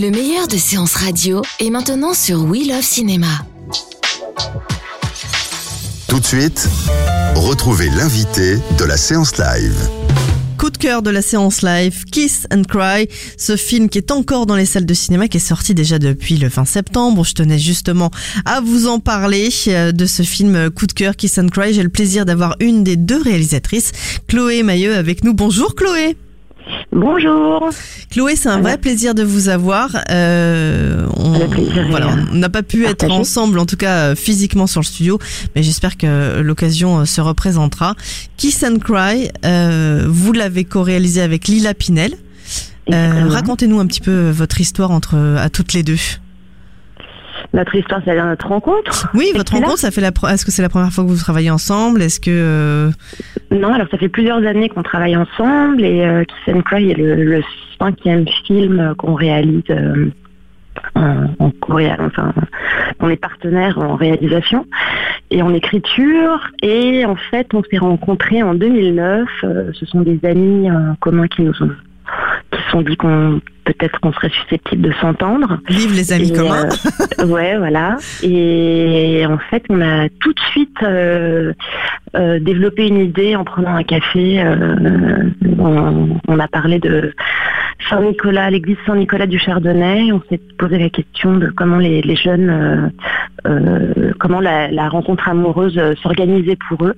[0.00, 3.44] Le meilleur de séances radio est maintenant sur We Love Cinéma.
[6.08, 6.70] Tout de suite,
[7.34, 9.76] retrouvez l'invité de la séance live.
[10.56, 14.46] Coup de cœur de la séance live, Kiss and Cry, ce film qui est encore
[14.46, 17.22] dans les salles de cinéma, qui est sorti déjà depuis le 20 septembre.
[17.22, 18.10] Je tenais justement
[18.46, 21.74] à vous en parler euh, de ce film euh, Coup de cœur, Kiss and Cry.
[21.74, 23.92] J'ai le plaisir d'avoir une des deux réalisatrices,
[24.28, 25.34] Chloé Mailleux, avec nous.
[25.34, 26.16] Bonjour Chloé.
[26.92, 27.70] Bonjour.
[28.10, 29.90] Chloé, c'est un vrai plaisir de vous avoir.
[30.10, 31.38] Euh, on,
[31.88, 35.18] voilà, euh, n'a pas pu être ensemble, en tout cas euh, physiquement sur le studio,
[35.54, 37.94] mais j'espère que l'occasion euh, se représentera.
[38.36, 42.14] Kiss and Cry, euh, vous l'avez co-réalisé avec Lila Pinel.
[42.92, 43.28] Euh.
[43.28, 45.98] Racontez-nous un petit peu votre histoire entre à toutes les deux.
[47.52, 49.08] Notre histoire, c'est notre rencontre.
[49.14, 50.12] Oui, votre rencontre, ça fait la.
[50.12, 52.00] pro- Est-ce que c'est la première fois que vous travaillez ensemble?
[52.02, 52.90] Est-ce que euh,
[53.50, 56.94] Non, alors ça fait plusieurs années qu'on travaille ensemble et euh, Kiss and Cry est
[56.94, 57.42] le, le
[57.80, 60.10] cinquième film euh, qu'on réalise euh,
[60.94, 61.90] en, en Corée.
[61.98, 62.32] Enfin,
[63.00, 64.64] on est partenaire en réalisation
[65.32, 66.40] et en écriture.
[66.62, 69.28] Et en fait, on s'est rencontrés en 2009.
[69.42, 70.68] Euh, ce sont des amis
[71.00, 71.70] communs qui nous ont
[72.60, 75.58] se sont dit qu'on peut-être qu'on serait susceptible de s'entendre.
[75.68, 76.68] Vive les amis Et, communs
[77.20, 77.98] euh, ouais, voilà.
[78.22, 81.52] Et en fait, on a tout de suite euh,
[82.16, 84.42] euh, développé une idée en prenant un café.
[85.58, 87.12] on, on a parlé de
[87.88, 90.12] Saint-Nicolas, l'église Saint-Nicolas du Chardonnay.
[90.12, 92.92] On s'est posé la question de comment les, les jeunes,
[94.18, 96.96] comment la, la rencontre amoureuse s'organisait pour eux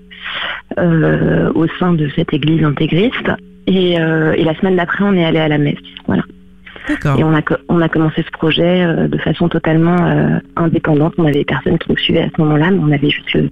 [1.54, 3.31] au sein de cette église intégriste.
[3.67, 5.78] Et, euh, et la semaine d'après, on est allé à la messe.
[6.06, 6.23] Voilà.
[6.89, 7.17] D'accord.
[7.19, 11.15] Et on a, co- on a commencé ce projet euh, de façon totalement euh, indépendante.
[11.17, 13.49] On avait personne qui nous suivait à ce moment-là, mais on avait juste le,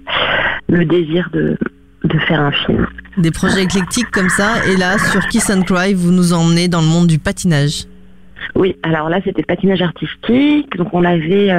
[0.69, 1.57] le désir de,
[2.05, 2.89] de faire un film.
[3.19, 4.55] Des projets éclectiques comme ça.
[4.73, 7.85] Et là, sur Kiss and Cry, vous nous emmenez dans le monde du patinage.
[8.57, 10.77] Oui, alors là, c'était le patinage artistique.
[10.77, 11.53] Donc on avait...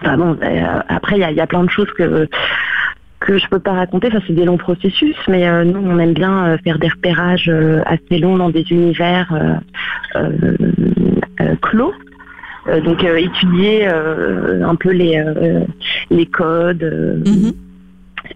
[0.00, 0.38] enfin bon,
[0.88, 2.26] après, il y a, il y a plein de choses que
[3.24, 6.12] que je peux pas raconter, enfin c'est des longs processus, mais euh, nous on aime
[6.12, 9.60] bien euh, faire des repérages euh, assez longs dans des univers
[11.62, 11.94] clos.
[12.84, 15.22] Donc étudier un peu les
[16.10, 17.52] les codes Mhm.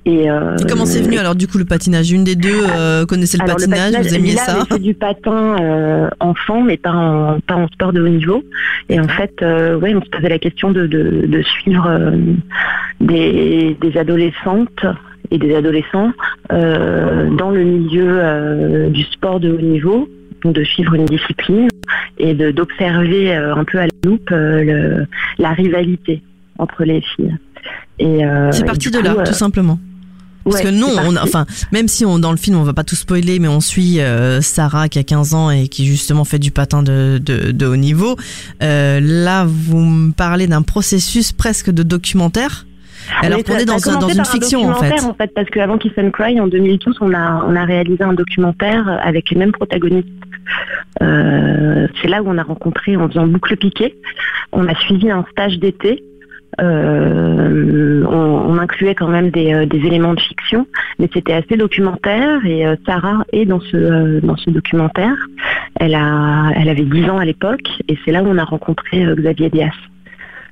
[0.05, 2.11] Et euh, Comment c'est venu alors du coup le patinage?
[2.13, 4.65] Une des deux euh, connaissait le alors, patinage, vous aimiez Lila ça?
[4.67, 8.43] fait du patin euh, enfant, mais pas en, pas en sport de haut niveau.
[8.89, 12.13] Et en fait, ouais, on se posait la question de, de, de suivre
[13.01, 14.85] des, des adolescentes
[15.31, 16.13] et des adolescents
[16.51, 20.09] dans le milieu du sport de haut niveau,
[20.45, 21.69] de suivre une discipline
[22.19, 25.07] et d'observer un peu à la loupe le-
[25.39, 26.23] la rivalité
[26.59, 27.37] entre les filles.
[27.99, 29.79] Et, euh, C'est parti de coup, là, euh, tout simplement.
[30.45, 32.85] Parce ouais, que non, on, enfin, même si on, dans le film, on va pas
[32.85, 36.39] tout spoiler, mais on suit euh, Sarah qui a 15 ans et qui justement fait
[36.39, 38.17] du patin de, de, de haut niveau.
[38.63, 42.65] Euh, là, vous me parlez d'un processus presque de documentaire.
[43.21, 45.01] Alors Mais qu'on est dans, un- dans une un fiction en fait.
[45.03, 48.13] en fait, parce qu'avant Kiss and Cry, en 2012, on a, on a réalisé un
[48.15, 50.09] documentaire avec les mêmes protagonistes.
[51.03, 53.95] Euh, c'est là où on a rencontré en faisant boucle piquée.
[54.53, 56.03] On a suivi un stage d'été.
[56.61, 60.67] Euh, on, on incluait quand même des, euh, des éléments de fiction,
[60.99, 62.45] mais c'était assez documentaire.
[62.47, 65.15] Et euh, Sarah est dans ce, euh, dans ce documentaire.
[65.79, 69.05] Elle, a, elle avait 10 ans à l'époque, et c'est là où on a rencontré
[69.17, 69.75] Xavier Dias.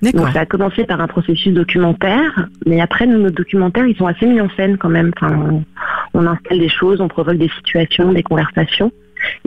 [0.03, 4.07] Donc ça a commencé par un processus documentaire, mais après nous, nos documentaires ils sont
[4.07, 5.11] assez mis en scène quand même.
[5.17, 5.65] Enfin, on,
[6.13, 8.93] on installe des choses, on provoque des situations, des conversations.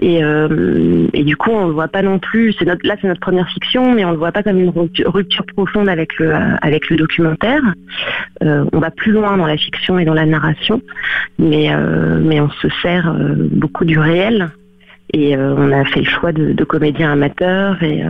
[0.01, 2.55] Et, euh, et du coup, on le voit pas non plus.
[2.61, 6.17] Là, c'est notre première fiction, mais on le voit pas comme une rupture, profonde avec
[6.19, 7.61] le euh, documentaire.
[8.43, 10.81] Euh, on va plus loin dans la fiction et dans la narration,
[11.37, 13.13] mais on se sert
[13.51, 14.49] beaucoup du réel.
[15.11, 18.03] Et on a fait le choix de, de comédiens amateurs et,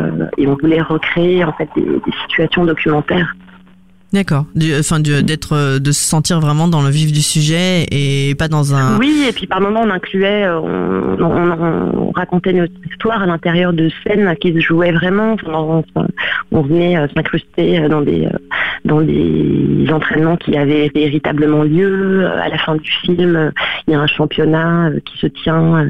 [0.46, 3.36] on voulait recréer en fait des situations documentaires.
[4.12, 4.46] D'accord.
[4.80, 8.74] Enfin, d'être, euh, de se sentir vraiment dans le vif du sujet et pas dans
[8.74, 8.98] un.
[8.98, 13.72] Oui, et puis par moment on incluait, euh, on, on, racontait notre histoire à l'intérieur
[13.72, 15.36] de scènes qui se jouaient vraiment.
[16.52, 18.28] on, venait euh, s'incruster dans des
[18.84, 22.26] dans des entraînements qui avaient véritablement lieu.
[22.26, 23.52] À la fin du film,
[23.88, 25.88] il y a un championnat qui se tient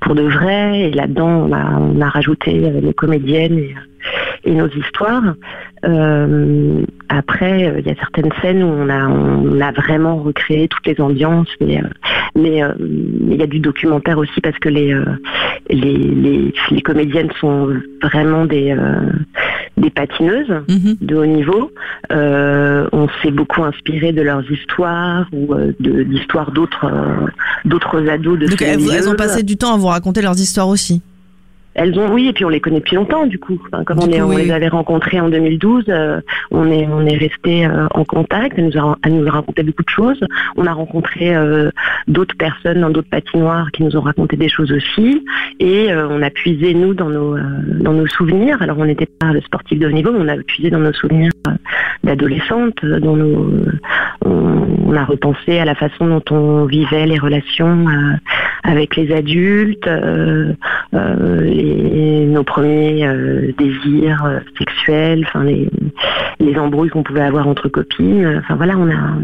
[0.00, 3.60] pour de vrai, et là-dedans on a, on a rajouté les comédiennes
[4.44, 5.34] et nos histoires.
[5.84, 10.68] Euh, après, euh, il y a certaines scènes où on a, on a vraiment recréé
[10.68, 11.86] toutes les ambiances, mais euh,
[12.34, 12.62] mais
[13.30, 14.94] il y a du documentaire aussi parce que les
[15.70, 17.68] les, les, comédiennes sont
[18.02, 18.76] vraiment des
[19.76, 20.96] des patineuses mhm.
[21.00, 21.72] de haut niveau.
[22.10, 26.90] on s'est beaucoup inspiré de leurs histoires ou de l'histoire d'autres
[27.64, 31.02] d'autres ados de Donc elles ont passé du temps à vous raconter leurs histoires aussi.
[31.78, 33.56] Elles ont, oui, et puis on les connaît depuis longtemps, du coup.
[33.86, 36.20] comme on, est, on les avait rencontrées en 2012, euh,
[36.50, 38.58] on est, on est resté euh, en contact.
[38.58, 40.20] Elle nous, a, nous a raconté beaucoup de choses.
[40.56, 41.70] On a rencontré euh,
[42.08, 45.24] d'autres personnes dans d'autres patinoires qui nous ont raconté des choses aussi.
[45.60, 48.60] Et on a puisé, nous, dans nos, dans nos souvenirs.
[48.60, 50.92] Alors, on n'était pas le sportif de haut niveau, mais on a puisé dans nos
[50.92, 51.30] souvenirs
[52.02, 53.52] d'adolescente, dans nos,
[54.24, 57.86] on, a repensé à la façon dont on vivait les relations
[58.64, 59.88] avec les adultes,
[60.92, 65.68] les nos premiers euh, désirs euh, sexuels, enfin les,
[66.40, 68.38] les embrouilles qu'on pouvait avoir entre copines.
[68.38, 69.18] Enfin voilà, on a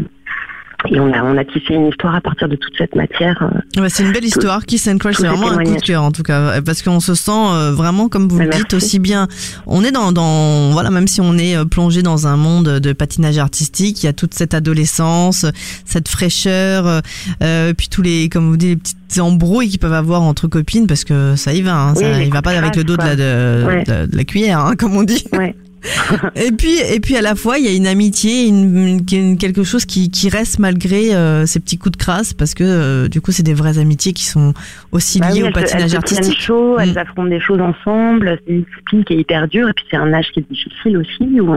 [0.87, 3.49] et on a, on a tissé une histoire à partir de toute cette matière.
[3.77, 4.65] Euh, ouais, c'est une belle histoire.
[4.65, 7.15] Kiss and Crush, c'est vraiment un coup de cœur en tout cas, parce qu'on se
[7.15, 9.27] sent vraiment, comme vous le dites, aussi bien.
[9.65, 13.37] On est dans, dans, voilà, même si on est plongé dans un monde de patinage
[13.37, 15.45] artistique, il y a toute cette adolescence,
[15.85, 17.01] cette fraîcheur,
[17.41, 20.87] euh, puis tous les, comme vous dites, les petites embrouilles qu'ils peuvent avoir entre copines
[20.87, 23.15] parce que ça y va, hein, ça, il va pas avec le dos de la,
[23.15, 25.25] de, la cuillère, hein, comme on dit.
[25.33, 25.55] Ouais.
[26.35, 29.85] et puis et puis à la fois il y a une amitié, une, quelque chose
[29.85, 33.31] qui, qui reste malgré euh, ces petits coups de crasse parce que euh, du coup
[33.31, 34.53] c'est des vraies amitiés qui sont
[34.91, 36.39] aussi bah liées au patinage artistique.
[36.39, 36.97] Chaud, Elles mm.
[36.97, 38.39] affrontent des choses ensemble.
[38.45, 40.97] C'est une discipline qui est hyper dure et puis c'est un âge qui est difficile
[40.97, 41.53] aussi où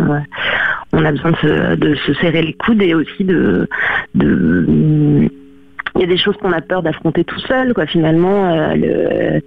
[0.92, 3.68] on, a besoin de se, de se, serrer les coudes et aussi de,
[4.14, 5.28] de
[5.98, 7.84] il y a des choses qu'on a peur d'affronter tout seul, quoi.
[7.86, 9.40] Finalement, euh,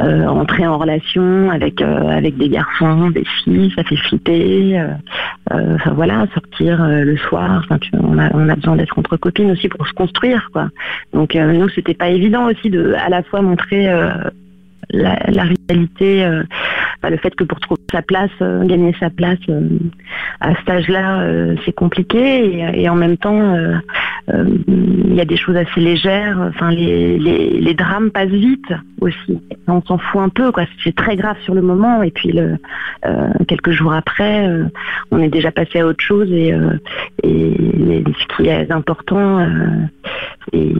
[0.00, 4.82] euh, entrer en relation avec euh, avec des garçons, des filles, ça fait flipper.
[5.50, 7.66] Enfin voilà, sortir le soir.
[7.92, 10.68] On a besoin d'être entre copines aussi pour se construire, quoi.
[11.12, 13.86] Donc nous, c'était pas évident aussi de à la fois montrer
[14.90, 16.24] la, réalité,
[17.02, 19.38] le fait que pour trouver sa place, gagner sa place
[20.40, 21.26] à cet âge-là,
[21.64, 23.56] c'est compliqué et, en même temps
[24.68, 26.38] il y a des choses assez légères.
[26.48, 29.40] Enfin, les, les, drames passent vite aussi.
[29.66, 30.64] On s'en fout un peu, quoi.
[30.84, 32.56] C'est très grave sur le moment, et puis le,
[33.06, 34.64] euh, quelques jours après, euh,
[35.10, 36.54] on est déjà passé à autre chose, et,
[37.22, 39.46] ce qui est important,
[40.52, 40.72] et,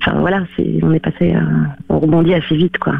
[0.00, 0.44] enfin voilà,
[0.82, 1.34] on est passé,
[1.88, 2.94] on rebondit assez vite, quoi.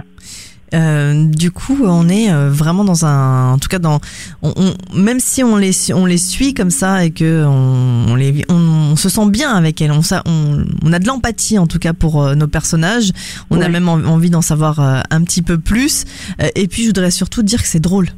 [0.75, 4.01] Euh, du coup, on est euh, vraiment dans un, en tout cas dans,
[4.43, 4.53] on,
[4.95, 9.09] même si on les, on les suit comme ça et que on, les, on, se
[9.09, 12.35] sent bien avec elles, on, on, on a de l'empathie en tout cas pour euh,
[12.35, 13.13] nos personnages.
[13.51, 16.05] On a même envie d'en savoir un petit peu plus.
[16.55, 18.09] et puis, je voudrais surtout dire que c'est drôle.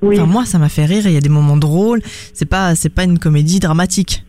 [0.00, 0.18] Oui.
[0.18, 1.06] Enfin, moi, ça m'a fait rire.
[1.06, 2.02] Il y a des moments drôles.
[2.34, 4.24] C'est pas, c'est pas une comédie dramatique.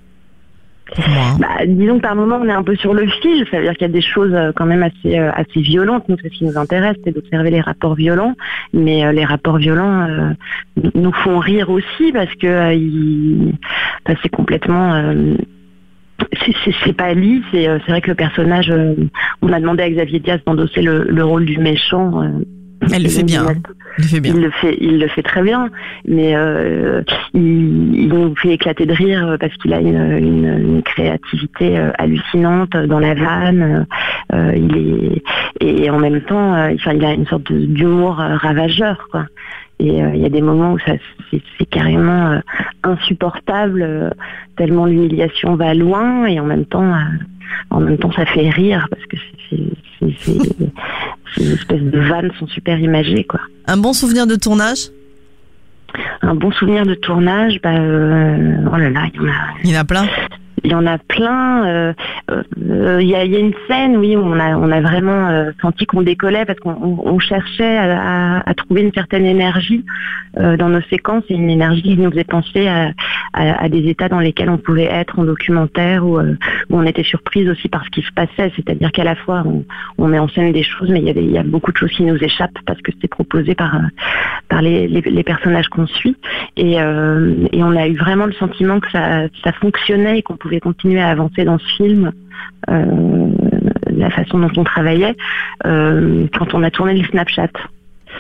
[0.98, 1.38] Hein.
[1.40, 3.74] Bah, disons que par moment on est un peu sur le fil, ça veut dire
[3.74, 6.08] qu'il y a des choses euh, quand même assez euh, assez violentes.
[6.10, 8.34] Nous, ce qui nous intéresse, c'est d'observer les rapports violents,
[8.74, 10.08] mais euh, les rapports violents
[10.96, 13.52] nous font rire aussi parce que
[14.22, 15.14] c'est complètement
[16.86, 18.74] c'est pas lisse c'est vrai que le personnage
[19.42, 22.24] on a demandé à Xavier Diaz d'endosser le, rôle du méchant
[22.92, 23.46] elle le fait bien.
[23.98, 24.34] Il le fait bien.
[24.34, 25.70] Il le fait, il le fait très bien,
[26.08, 27.02] mais euh,
[27.34, 33.14] il, nous fait éclater de rire parce qu'il a une, créativité euh, hallucinante dans la
[33.14, 33.86] vanne.
[34.34, 35.24] Euh, il est
[35.62, 39.26] et en même temps, il a une sorte d'humour ravageur, quoi.
[39.80, 40.94] Et il y a des moments où ça
[41.32, 42.40] c'est carrément
[42.84, 44.14] insupportable,
[44.56, 46.94] tellement l'humiliation va loin, et en même temps,
[47.70, 49.18] en même temps, ça fait rire parce que
[51.38, 53.40] ces espèces de vannes sont super imagées, quoi.
[53.68, 54.90] Un bon souvenir de tournage?
[56.22, 59.36] Un bon souvenir de tournage, bah, euh, oh là là, il y en a.
[59.64, 60.06] Il y en a plein?
[60.66, 61.66] Il y en a plein.
[61.68, 61.94] Euh,
[62.32, 64.80] euh, Il y, a, il y a une scène, oui, où on a, on a
[64.82, 68.94] vraiment euh, senti qu'on décollait parce qu'on on- on cherchait à, à- à trouver une
[68.94, 69.84] certaine énergie
[70.36, 72.92] dans nos séquences et une énergie qui nous faisait penser à,
[73.34, 76.36] à- à des états dans lesquels on pouvait être en documentaire ou euh,
[76.70, 78.52] où on était surprise aussi par ce qui se passait.
[78.56, 79.64] C'est-à-dire qu'à la fois on,
[79.98, 81.72] on met en scène des choses, mais il y, a des- il y a beaucoup
[81.72, 83.80] de choses qui nous échappent parce que c'est proposé par, euh,
[84.50, 86.16] par les, les- les personnages qu'on suit.
[86.58, 90.38] Et, euh, et on a eu vraiment le sentiment que ça, ça fonctionnait et qu'on
[90.38, 92.12] pouvait continuer à avancer dans ce film.
[92.70, 93.28] euh,
[93.96, 95.16] la façon dont on travaillait
[95.66, 97.50] euh, quand on a tourné le Snapchat.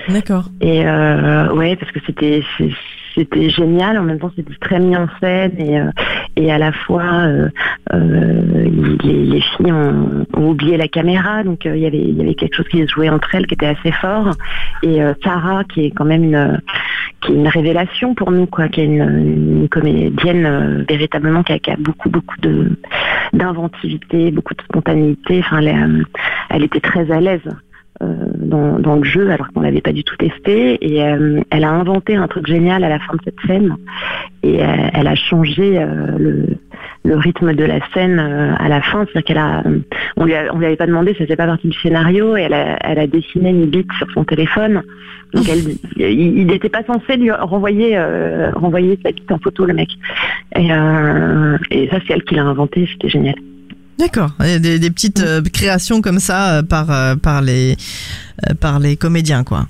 [0.09, 0.45] D'accord.
[0.61, 2.43] Et euh, ouais, parce que c'était
[3.15, 3.97] c'était génial.
[3.97, 5.91] En même temps, c'était très mis en scène et euh,
[6.35, 7.49] et à la fois euh,
[7.93, 8.65] euh,
[9.03, 12.55] les, les filles ont, oublié la caméra, donc il y avait il y avait quelque
[12.55, 14.31] chose qui se jouait entre elles qui était assez fort.
[14.81, 16.61] Et Sarah, qui est quand même une
[17.21, 21.59] qui est une révélation pour nous, quoi, qui est une, une comédienne véritablement qui a,
[21.59, 22.77] qui a beaucoup beaucoup de
[23.31, 25.39] d'inventivité, beaucoup de spontanéité.
[25.39, 26.05] Enfin, elle,
[26.49, 27.49] elle était très à l'aise
[28.01, 30.77] dans, dans le jeu alors qu'on l'avait pas du tout testé.
[30.81, 33.75] Et euh, elle a inventé un truc génial à la fin de cette scène.
[34.43, 36.17] Et euh, elle a changé euh,
[37.05, 39.05] le, rythme de la scène euh, à la fin.
[39.05, 39.63] C'est-à-dire qu'elle a
[40.17, 42.35] on lui, a- on lui avait pas demandé ça faisait pas partie du scénario.
[42.35, 44.81] Et elle a, elle a dessiné une bite sur son téléphone.
[45.33, 49.73] Donc elle, il n'était pas censé lui renvoyer euh, renvoyer sa bite en photo le
[49.73, 49.89] mec.
[50.55, 52.87] Et, euh, et ça c'est elle qui l'a inventé.
[52.91, 53.35] C'était génial
[53.99, 54.31] D'accord.
[54.39, 57.75] Des, des petites euh, créations comme ça euh, par euh, par les
[58.59, 59.67] par les comédiens quoi.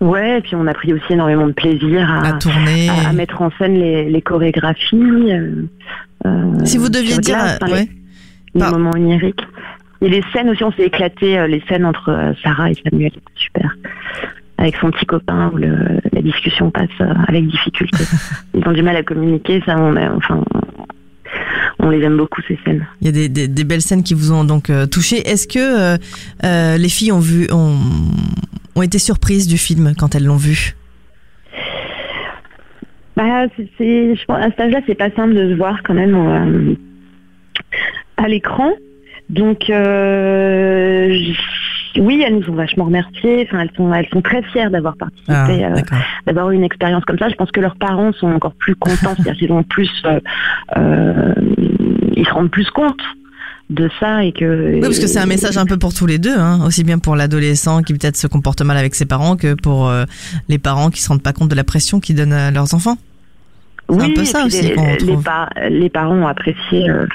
[0.00, 2.88] ouais et puis on a pris aussi énormément de plaisir À tourner.
[2.88, 5.30] à, à mettre en scène les, les chorégraphies.
[6.64, 7.88] Si vous deviez dire, glace, enfin, ouais.
[8.54, 9.42] les, moments oniriques.
[10.02, 13.76] Et les scènes aussi, on s'est éclaté, les scènes entre Sarah et Samuel, super.
[14.58, 16.88] Avec son petit copain où le, la discussion passe
[17.28, 18.04] avec difficulté.
[18.54, 20.42] Ils ont du mal à communiquer, ça, on, a- enfin,
[21.78, 22.86] on les aime beaucoup ces scènes.
[23.00, 25.16] Il y a des, des, des belles scènes qui vous ont donc euh, touché.
[25.28, 25.96] Est-ce que euh,
[26.44, 27.76] euh, les filles ont vu ont,
[28.74, 30.74] ont été surprises du film quand elles l'ont vu?
[33.16, 33.46] Bah,
[33.78, 36.74] c'est, je pense, à cet âge-là, c'est pas simple de se voir quand même euh,
[38.16, 38.72] à l'écran.
[39.30, 41.18] Donc, euh,
[42.00, 43.46] oui, elles nous ont vachement remerciées.
[43.46, 45.80] Enfin, elles sont, elles sont très fières d'avoir participé, Ah, euh,
[46.26, 47.28] d'avoir eu une expérience comme ça.
[47.28, 50.20] Je pense que leurs parents sont encore plus contents, c'est-à-dire qu'ils ont plus, euh,
[50.76, 51.34] euh,
[52.16, 53.00] ils se rendent plus compte
[53.70, 54.74] de ça et que.
[54.74, 56.98] Oui, parce que c'est un message un peu pour tous les deux, hein, aussi bien
[56.98, 59.92] pour l'adolescent qui peut-être se comporte mal avec ses parents que pour
[60.48, 62.96] les parents qui se rendent pas compte de la pression qu'ils donnent à leurs enfants.
[63.88, 65.22] C'est un peu ça aussi les, qu'on les, retrouve.
[65.24, 67.06] pa- les parents ont apprécié euh,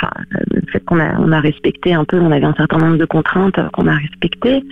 [0.54, 3.06] le fait qu'on a, on a respecté un peu, on avait un certain nombre de
[3.06, 4.64] contraintes qu'on a respectées.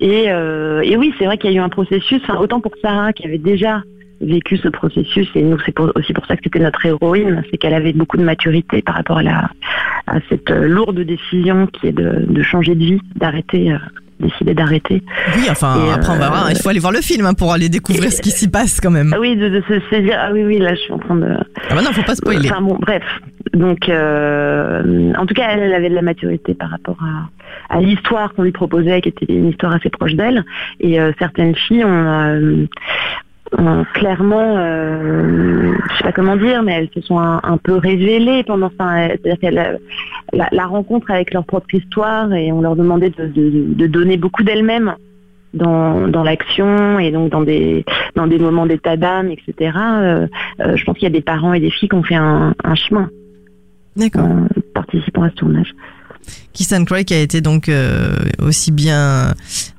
[0.00, 3.12] Et, euh, et oui, c'est vrai qu'il y a eu un processus, autant pour Sarah
[3.12, 3.82] qui avait déjà
[4.20, 7.74] vécu ce processus, et nous c'est aussi pour ça que c'était notre héroïne, c'est qu'elle
[7.74, 9.50] avait beaucoup de maturité par rapport à, la,
[10.06, 13.72] à cette euh, lourde décision qui est de, de changer de vie, d'arrêter,
[14.22, 15.02] euh, décider d'arrêter.
[15.36, 16.50] Oui, enfin, Et, après on va euh, voir.
[16.50, 18.90] Il faut aller voir le film hein, pour aller découvrir ce qui s'y passe quand
[18.90, 19.12] même.
[19.14, 21.28] Ah oui, de, de se saisir, ah oui, oui, là je suis en train de...
[21.70, 22.50] Ah bah non, faut pas spoiler.
[22.50, 23.02] Enfin bon, bref.
[23.52, 27.80] Donc, euh, en tout cas, elle, elle avait de la maturité par rapport à, à
[27.80, 30.44] l'histoire qu'on lui proposait, qui était une histoire assez proche d'elle.
[30.80, 32.66] Et euh, certaines filles ont, euh, ont
[33.94, 38.42] clairement, euh, je sais pas comment dire, mais elles se sont un, un peu révélées
[38.44, 38.70] pendant.
[38.78, 39.80] C'est-à-dire qu'elles
[40.32, 44.16] la, la rencontre avec leur propre histoire et on leur demandait de, de, de donner
[44.16, 44.94] beaucoup d'elles-mêmes
[45.54, 49.76] dans, dans l'action et donc dans des dans des moments d'état d'âme, etc.
[49.76, 50.26] Euh,
[50.60, 52.54] euh, je pense qu'il y a des parents et des filles qui ont fait un,
[52.64, 53.10] un chemin
[53.96, 54.24] D'accord.
[54.24, 55.72] en participant à ce tournage.
[56.52, 59.34] Kiss and Cry qui a été donc euh, aussi bien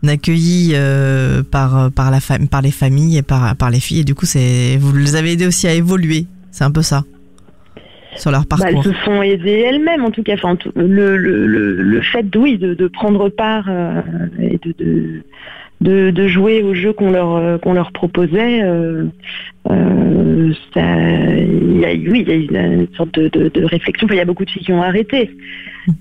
[0.07, 4.03] accueilli euh, par par la fam- par les familles et par par les filles et
[4.03, 6.25] du coup c'est vous les avez aidés aussi à évoluer.
[6.51, 7.03] C'est un peu ça
[8.15, 8.83] sur leur Bah, elles parcours.
[8.83, 10.35] se sont aidées elles-mêmes, en tout cas.
[10.35, 14.01] Enfin, le, le, le, le fait, de, oui, de, de prendre part euh,
[14.39, 15.23] et de, de,
[15.81, 19.05] de, de jouer au jeu qu'on leur, euh, qu'on leur proposait, euh,
[19.71, 23.65] euh, ça, il y a, oui, il y a eu une sorte de, de, de
[23.65, 24.05] réflexion.
[24.05, 25.31] Enfin, il y a beaucoup de filles qui ont arrêté.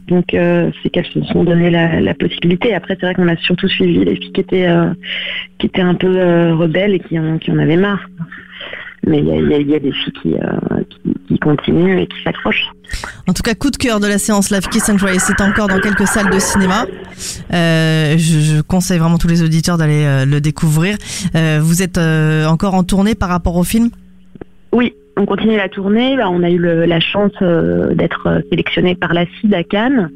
[0.09, 2.75] Donc, euh, c'est qu'elles se sont donné la, la possibilité.
[2.75, 4.93] Après, c'est vrai qu'on a surtout suivi les filles qui étaient, euh,
[5.59, 8.09] qui étaient un peu euh, rebelles et qui en, qui en avaient marre.
[9.05, 10.35] Mais il y a, il y a- il y a des filles qui,
[10.91, 12.69] qui, qui continuent et qui s'accrochent.
[13.27, 15.67] En tout cas, coup de cœur de la séance Live Kiss and Cry, c'est encore
[15.67, 16.87] dans quelques salles de cinéma.
[17.53, 20.97] Euh, je, je conseille vraiment tous les auditeurs d'aller le découvrir.
[21.61, 23.91] Vous êtes encore en tournée par rapport au film?
[24.71, 26.17] Oui, on continue la tournée.
[26.23, 30.11] On a eu la chance euh, d'être euh, sélectionné par la CID à Cannes.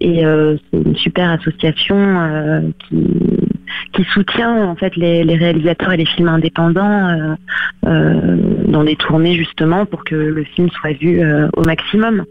[0.00, 6.28] Et euh, c'est une super association qui, soutient en fait les, réalisateurs et les films
[6.28, 7.36] indépendants
[7.82, 11.22] dans des tournées justement pour que le film soit vu
[11.56, 12.24] au maximum.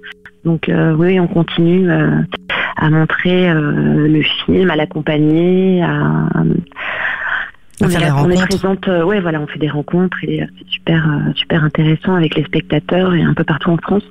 [0.45, 6.43] Donc oui, on continue à montrer le film, à l'accompagner, à
[7.81, 11.63] on, fait on est présente, ouais, voilà, on fait des rencontres et c'est super, super
[11.63, 14.03] intéressant avec les spectateurs et un peu partout en France.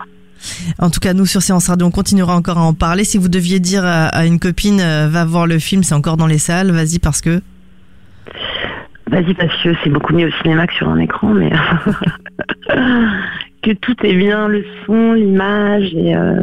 [0.78, 3.04] En tout cas, nous sur Séance Radio, on continuera encore à en parler.
[3.04, 6.26] Si vous deviez dire à, une copine, euh, va voir le film, c'est encore dans
[6.26, 7.40] les salles, vas-y parce que.
[9.10, 11.52] Vas-y parce que c'est beaucoup mieux au cinéma que sur un écran, mais
[13.62, 16.42] que tout est bien, le son, l'image, et, euh,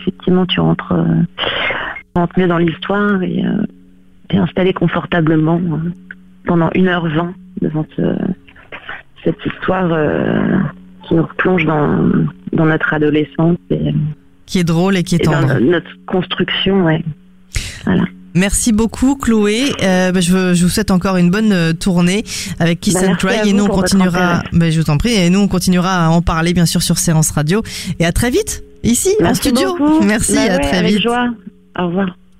[0.00, 3.44] effectivement tu rentres, euh, mieux dans l'histoire et
[4.30, 5.60] es installé confortablement
[6.46, 7.32] pendant 1h20
[7.62, 7.86] devant
[9.24, 9.88] cette histoire
[11.06, 12.10] qui nous replonge dans,
[12.52, 13.56] dans notre adolescence.
[13.70, 13.94] Et,
[14.46, 15.58] qui est drôle et qui est tendre.
[15.60, 17.02] notre construction, ouais.
[17.84, 18.04] Voilà.
[18.34, 19.72] Merci beaucoup Chloé.
[19.82, 22.24] Euh, bah, je, je, vous souhaite encore une bonne euh, tournée
[22.58, 24.42] avec Kiss bah, and Cry et nous on continuera.
[24.52, 26.98] Bah, je vous en prie et nous on continuera à en parler bien sûr sur
[26.98, 27.62] Séance Radio
[28.00, 29.76] et à très vite ici en studio.
[30.04, 31.02] Merci bah à très avec vite.
[31.02, 31.28] Joie.
[31.78, 32.16] Au revoir.